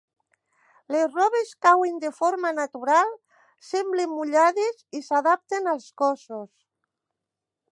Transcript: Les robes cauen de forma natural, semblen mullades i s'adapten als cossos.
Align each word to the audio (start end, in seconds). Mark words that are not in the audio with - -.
Les 0.93 1.03
robes 1.17 1.51
cauen 1.65 1.99
de 2.05 2.09
forma 2.19 2.51
natural, 2.59 3.11
semblen 3.67 4.11
mullades 4.15 4.81
i 5.01 5.03
s'adapten 5.09 5.73
als 5.75 5.87
cossos. 6.05 6.49